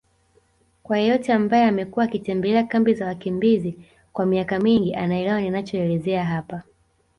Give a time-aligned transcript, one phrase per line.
[0.83, 3.77] Kwa yeyote ambaye amekuwa akitembelea kambi za wakimbizi
[4.13, 6.63] kwa miaka mingi anaelewa ninachoelezea hapa